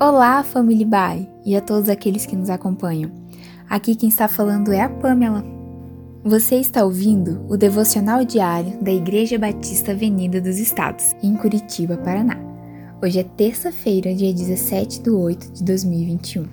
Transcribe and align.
Olá, 0.00 0.42
família 0.42 0.86
Bai 0.86 1.28
e 1.44 1.56
a 1.56 1.60
todos 1.60 1.88
aqueles 1.88 2.26
que 2.26 2.36
nos 2.36 2.50
acompanham. 2.50 3.10
Aqui 3.68 3.94
quem 3.94 4.08
está 4.08 4.28
falando 4.28 4.72
é 4.72 4.80
a 4.80 4.88
Pamela. 4.88 5.44
Você 6.22 6.56
está 6.56 6.84
ouvindo 6.84 7.44
o 7.48 7.56
devocional 7.56 8.24
diário 8.24 8.82
da 8.82 8.90
Igreja 8.90 9.38
Batista 9.38 9.92
Avenida 9.92 10.40
dos 10.40 10.58
Estados, 10.58 11.14
em 11.22 11.36
Curitiba, 11.36 11.96
Paraná. 11.96 12.38
Hoje 13.02 13.20
é 13.20 13.24
terça-feira, 13.24 14.14
dia 14.14 14.32
17 14.32 15.02
de 15.02 15.10
8 15.10 15.52
de 15.52 15.64
2021. 15.64 16.46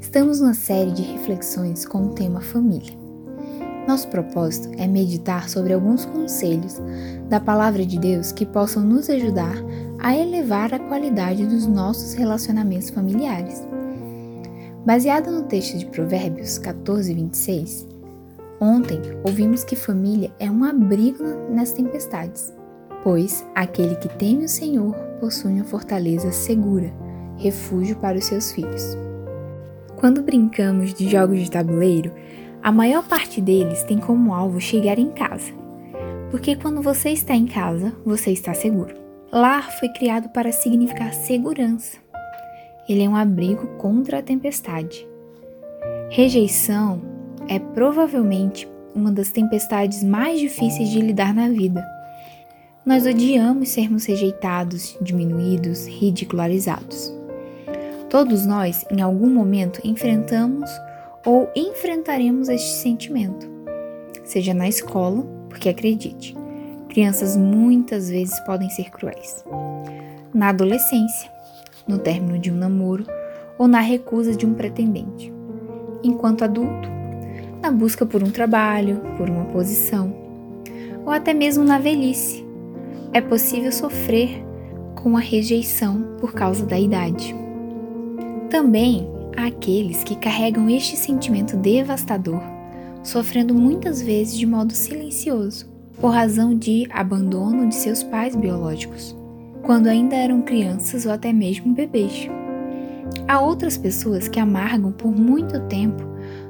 Estamos 0.00 0.40
numa 0.40 0.54
série 0.54 0.90
de 0.90 1.02
reflexões 1.02 1.86
com 1.86 2.06
o 2.06 2.14
tema 2.14 2.40
família. 2.40 2.92
Nosso 3.86 4.08
propósito 4.08 4.70
é 4.78 4.86
meditar 4.86 5.48
sobre 5.48 5.72
alguns 5.72 6.04
conselhos 6.06 6.80
da 7.28 7.38
Palavra 7.38 7.84
de 7.84 7.98
Deus 7.98 8.32
que 8.32 8.46
possam 8.46 8.82
nos 8.82 9.10
ajudar 9.10 9.56
a 10.04 10.14
elevar 10.14 10.74
a 10.74 10.78
qualidade 10.78 11.46
dos 11.46 11.66
nossos 11.66 12.12
relacionamentos 12.12 12.90
familiares. 12.90 13.66
Baseado 14.84 15.30
no 15.30 15.44
texto 15.44 15.78
de 15.78 15.86
Provérbios 15.86 16.58
14, 16.58 17.14
26, 17.14 17.88
ontem 18.60 19.00
ouvimos 19.24 19.64
que 19.64 19.74
família 19.74 20.30
é 20.38 20.50
um 20.50 20.62
abrigo 20.62 21.24
nas 21.50 21.72
tempestades, 21.72 22.52
pois 23.02 23.46
aquele 23.54 23.96
que 23.96 24.10
teme 24.10 24.44
o 24.44 24.48
Senhor 24.48 24.94
possui 25.20 25.52
uma 25.52 25.64
fortaleza 25.64 26.30
segura, 26.32 26.92
refúgio 27.38 27.96
para 27.96 28.18
os 28.18 28.26
seus 28.26 28.52
filhos. 28.52 28.84
Quando 29.96 30.22
brincamos 30.22 30.92
de 30.92 31.08
jogos 31.08 31.38
de 31.38 31.50
tabuleiro, 31.50 32.12
a 32.62 32.70
maior 32.70 33.08
parte 33.08 33.40
deles 33.40 33.82
tem 33.84 33.96
como 33.96 34.34
alvo 34.34 34.60
chegar 34.60 34.98
em 34.98 35.08
casa, 35.08 35.50
porque 36.30 36.56
quando 36.56 36.82
você 36.82 37.08
está 37.08 37.34
em 37.34 37.46
casa, 37.46 37.90
você 38.04 38.32
está 38.32 38.52
seguro. 38.52 39.03
Lar 39.32 39.70
foi 39.78 39.88
criado 39.88 40.28
para 40.28 40.52
significar 40.52 41.12
segurança. 41.12 41.98
Ele 42.88 43.02
é 43.02 43.08
um 43.08 43.16
abrigo 43.16 43.66
contra 43.78 44.18
a 44.18 44.22
tempestade. 44.22 45.06
Rejeição 46.10 47.02
é 47.48 47.58
provavelmente 47.58 48.68
uma 48.94 49.10
das 49.10 49.32
tempestades 49.32 50.04
mais 50.04 50.38
difíceis 50.38 50.88
de 50.88 51.00
lidar 51.00 51.34
na 51.34 51.48
vida. 51.48 51.84
Nós 52.86 53.06
odiamos 53.06 53.70
sermos 53.70 54.04
rejeitados, 54.04 54.96
diminuídos, 55.00 55.86
ridicularizados. 55.86 57.12
Todos 58.10 58.46
nós, 58.46 58.84
em 58.90 59.00
algum 59.00 59.28
momento, 59.28 59.80
enfrentamos 59.82 60.70
ou 61.24 61.50
enfrentaremos 61.56 62.48
este 62.48 62.76
sentimento, 62.76 63.50
seja 64.22 64.52
na 64.54 64.68
escola, 64.68 65.24
porque 65.48 65.68
acredite, 65.68 66.36
Crianças 66.94 67.36
muitas 67.36 68.08
vezes 68.08 68.38
podem 68.46 68.70
ser 68.70 68.88
cruéis. 68.88 69.44
Na 70.32 70.50
adolescência, 70.50 71.28
no 71.88 71.98
término 71.98 72.38
de 72.38 72.52
um 72.52 72.54
namoro 72.54 73.04
ou 73.58 73.66
na 73.66 73.80
recusa 73.80 74.36
de 74.36 74.46
um 74.46 74.54
pretendente. 74.54 75.32
Enquanto 76.04 76.44
adulto, 76.44 76.88
na 77.60 77.72
busca 77.72 78.06
por 78.06 78.22
um 78.22 78.30
trabalho, 78.30 79.00
por 79.16 79.28
uma 79.28 79.46
posição, 79.46 80.14
ou 81.04 81.10
até 81.10 81.34
mesmo 81.34 81.64
na 81.64 81.80
velhice, 81.80 82.46
é 83.12 83.20
possível 83.20 83.72
sofrer 83.72 84.44
com 84.94 85.16
a 85.16 85.20
rejeição 85.20 86.16
por 86.20 86.32
causa 86.32 86.64
da 86.64 86.78
idade. 86.78 87.34
Também 88.48 89.10
há 89.36 89.46
aqueles 89.46 90.04
que 90.04 90.14
carregam 90.14 90.70
este 90.70 90.96
sentimento 90.96 91.56
devastador, 91.56 92.40
sofrendo 93.02 93.52
muitas 93.52 94.00
vezes 94.00 94.38
de 94.38 94.46
modo 94.46 94.72
silencioso, 94.72 95.73
por 96.00 96.08
razão 96.08 96.54
de 96.54 96.86
abandono 96.90 97.68
de 97.68 97.74
seus 97.74 98.02
pais 98.02 98.34
biológicos, 98.34 99.16
quando 99.62 99.86
ainda 99.86 100.16
eram 100.16 100.42
crianças 100.42 101.06
ou 101.06 101.12
até 101.12 101.32
mesmo 101.32 101.72
bebês. 101.72 102.28
Há 103.28 103.40
outras 103.40 103.76
pessoas 103.76 104.28
que 104.28 104.40
amargam 104.40 104.92
por 104.92 105.10
muito 105.14 105.60
tempo 105.68 106.02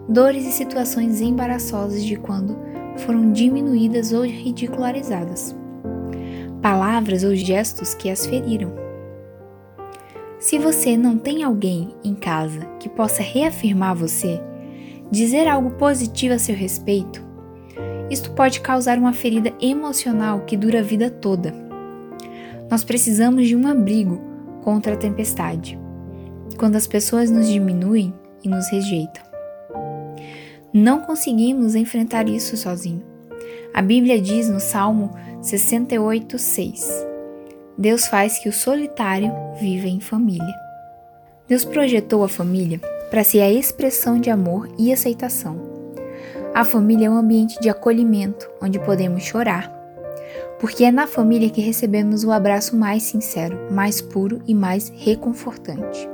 dores 0.09 0.47
e 0.47 0.53
situações 0.53 1.21
embaraçosas 1.21 2.05
de 2.05 2.17
quando 2.17 2.57
foram 2.99 3.33
diminuídas 3.33 4.13
ou 4.13 4.23
ridicularizadas. 4.23 5.55
Palavras 6.61 7.25
ou 7.25 7.35
gestos 7.35 7.95
que 7.95 8.09
as 8.09 8.27
feriram. 8.27 8.73
Se 10.39 10.59
você 10.59 10.97
não 10.97 11.17
tem 11.17 11.43
alguém 11.43 11.95
em 12.05 12.15
casa 12.15 12.61
que 12.79 12.89
possa 12.89 13.23
reafirmar 13.23 13.95
você, 13.95 14.41
dizer 15.11 15.47
algo 15.47 15.71
positivo 15.73 16.35
a 16.35 16.39
seu 16.39 16.55
respeito, 16.55 17.23
isto 18.11 18.31
pode 18.33 18.61
causar 18.61 18.99
uma 18.99 19.13
ferida 19.13 19.53
emocional 19.61 20.41
que 20.41 20.57
dura 20.57 20.81
a 20.81 20.83
vida 20.83 21.11
toda. 21.11 21.55
Nós 22.71 22.85
precisamos 22.85 23.47
de 23.47 23.57
um 23.57 23.67
abrigo 23.67 24.21
contra 24.63 24.95
a 24.95 24.97
tempestade, 24.97 25.79
quando 26.59 26.77
as 26.77 26.87
pessoas 26.87 27.31
nos 27.31 27.49
diminuem 27.49 28.13
e 28.43 28.49
nos 28.49 28.69
rejeitam. 28.71 29.23
Não 30.73 31.01
conseguimos 31.01 31.75
enfrentar 31.75 32.29
isso 32.29 32.57
sozinho. 32.57 33.03
A 33.73 33.81
Bíblia 33.81 34.21
diz 34.21 34.49
no 34.49 34.61
Salmo 34.61 35.11
68, 35.41 36.39
6: 36.39 37.07
Deus 37.77 38.07
faz 38.07 38.39
que 38.39 38.49
o 38.49 38.53
solitário 38.53 39.33
viva 39.61 39.87
em 39.87 40.01
família. 40.01 40.55
Deus 41.49 41.65
projetou 41.65 42.25
a 42.25 42.29
família 42.29 42.81
para 43.11 43.25
ser 43.25 43.41
a 43.41 43.53
expressão 43.53 44.19
de 44.19 44.31
amor 44.31 44.69
e 44.79 44.93
aceitação 44.93 45.74
a 46.55 46.65
família 46.65 47.09
é 47.09 47.11
um 47.11 47.17
ambiente 47.17 47.61
de 47.61 47.69
acolhimento, 47.69 48.49
onde 48.63 48.79
podemos 48.79 49.25
chorar, 49.25 49.69
porque 50.61 50.85
é 50.85 50.93
na 50.93 51.05
família 51.05 51.51
que 51.51 51.61
recebemos 51.61 52.23
o 52.23 52.31
abraço 52.31 52.77
mais 52.77 53.03
sincero, 53.03 53.59
mais 53.73 54.01
puro 54.01 54.41
e 54.47 54.55
mais 54.55 54.89
reconfortante. 54.95 56.09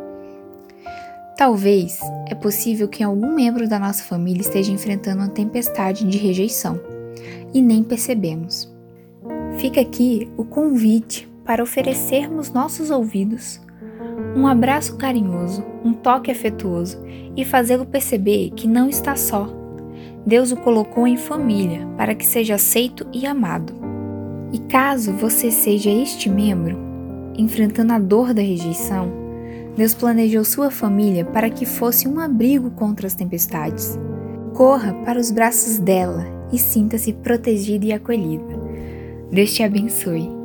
Talvez 1.36 2.00
é 2.26 2.34
possível 2.34 2.88
que 2.88 3.02
algum 3.02 3.34
membro 3.34 3.68
da 3.68 3.78
nossa 3.78 4.02
família 4.02 4.40
esteja 4.40 4.72
enfrentando 4.72 5.22
uma 5.22 5.28
tempestade 5.28 6.06
de 6.06 6.16
rejeição 6.16 6.80
e 7.52 7.60
nem 7.60 7.82
percebemos. 7.82 8.72
Fica 9.58 9.82
aqui 9.82 10.30
o 10.38 10.44
convite 10.44 11.30
para 11.44 11.62
oferecermos 11.62 12.50
nossos 12.50 12.90
ouvidos, 12.90 13.60
um 14.34 14.46
abraço 14.46 14.96
carinhoso, 14.96 15.62
um 15.84 15.92
toque 15.92 16.30
afetuoso 16.30 16.98
e 17.36 17.44
fazê-lo 17.44 17.84
perceber 17.84 18.50
que 18.52 18.66
não 18.66 18.88
está 18.88 19.16
só 19.16 19.59
Deus 20.26 20.52
o 20.52 20.56
colocou 20.56 21.06
em 21.06 21.16
família 21.16 21.86
para 21.96 22.14
que 22.14 22.26
seja 22.26 22.54
aceito 22.54 23.06
e 23.12 23.26
amado. 23.26 23.72
E 24.52 24.58
caso 24.58 25.12
você 25.12 25.50
seja 25.50 25.90
este 25.90 26.28
membro, 26.28 26.76
enfrentando 27.36 27.92
a 27.92 27.98
dor 27.98 28.34
da 28.34 28.42
rejeição, 28.42 29.10
Deus 29.76 29.94
planejou 29.94 30.44
sua 30.44 30.70
família 30.70 31.24
para 31.24 31.48
que 31.48 31.64
fosse 31.64 32.06
um 32.06 32.18
abrigo 32.18 32.70
contra 32.72 33.06
as 33.06 33.14
tempestades. 33.14 33.98
Corra 34.54 34.92
para 35.04 35.18
os 35.18 35.30
braços 35.30 35.78
dela 35.78 36.26
e 36.52 36.58
sinta-se 36.58 37.12
protegida 37.12 37.86
e 37.86 37.92
acolhida. 37.92 38.58
Deus 39.30 39.54
te 39.54 39.62
abençoe. 39.62 40.39